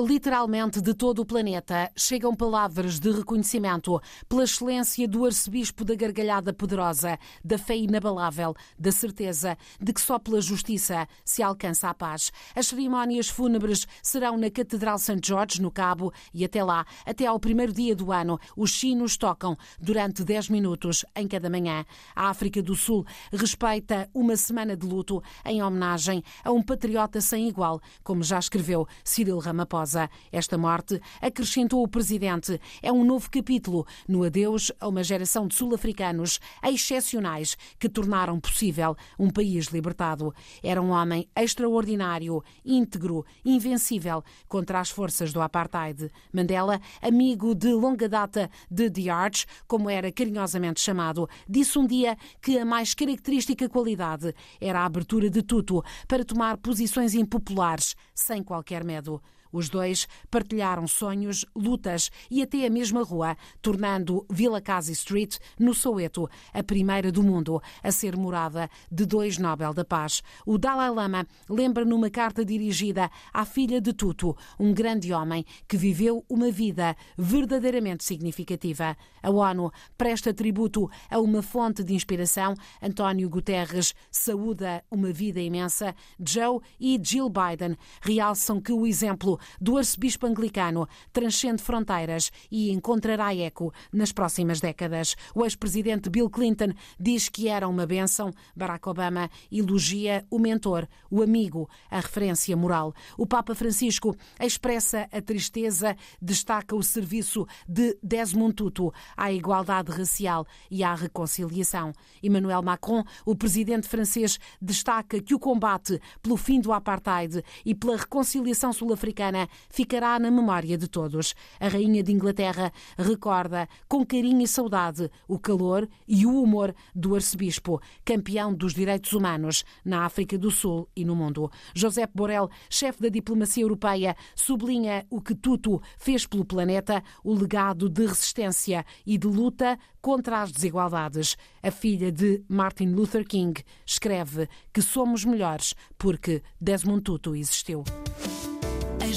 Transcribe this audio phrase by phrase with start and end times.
[0.00, 6.54] Literalmente de todo o planeta chegam palavras de reconhecimento pela excelência do arcebispo da gargalhada
[6.54, 12.32] poderosa, da fé inabalável, da certeza de que só pela justiça se alcança a paz.
[12.56, 15.20] As cerimónias fúnebres serão na Catedral St.
[15.22, 19.54] George, no Cabo, e até lá, até ao primeiro dia do ano, os sinos tocam
[19.78, 21.84] durante 10 minutos em cada manhã.
[22.16, 27.48] A África do Sul respeita uma semana de luto em homenagem a um patriota sem
[27.48, 29.89] igual, como já escreveu Cyril Ramaphosa.
[30.30, 35.54] Esta morte, acrescentou o presidente, é um novo capítulo no adeus a uma geração de
[35.54, 40.34] sul-africanos excepcionais que tornaram possível um país libertado.
[40.62, 46.10] Era um homem extraordinário, íntegro, invencível contra as forças do apartheid.
[46.32, 52.16] Mandela, amigo de longa data de The Arch, como era carinhosamente chamado, disse um dia
[52.40, 58.42] que a mais característica qualidade era a abertura de tudo para tomar posições impopulares sem
[58.42, 59.22] qualquer medo.
[59.52, 65.74] Os dois partilharam sonhos, lutas e até a mesma rua, tornando Villa Casa Street, no
[65.74, 70.22] Soweto, a primeira do mundo a ser morada de dois Nobel da Paz.
[70.46, 75.76] O Dalai Lama lembra numa carta dirigida à filha de Tutu, um grande homem que
[75.76, 78.96] viveu uma vida verdadeiramente significativa.
[79.22, 82.54] A ONU presta tributo a uma fonte de inspiração.
[82.82, 85.94] António Guterres saúda uma vida imensa.
[86.18, 93.34] Joe e Jill Biden realçam que o exemplo do arcebispo anglicano transcende fronteiras e encontrará
[93.34, 95.16] eco nas próximas décadas.
[95.34, 98.32] O ex-presidente Bill Clinton diz que era uma bênção.
[98.54, 102.94] Barack Obama elogia o mentor, o amigo, a referência moral.
[103.16, 110.46] O Papa Francisco expressa a tristeza, destaca o serviço de Desmond Tutu à igualdade racial
[110.70, 111.92] e à reconciliação.
[112.22, 117.96] Emmanuel Macron, o presidente francês, destaca que o combate pelo fim do apartheid e pela
[117.96, 119.29] reconciliação sul-africana
[119.68, 121.34] ficará na memória de todos.
[121.58, 127.14] A Rainha de Inglaterra recorda com carinho e saudade o calor e o humor do
[127.14, 131.50] arcebispo, campeão dos direitos humanos na África do Sul e no mundo.
[131.74, 137.88] José Borrell, chefe da diplomacia europeia, sublinha o que Tutu fez pelo planeta, o legado
[137.88, 141.36] de resistência e de luta contra as desigualdades.
[141.62, 147.84] A filha de Martin Luther King escreve que somos melhores porque Desmond Tutu existiu.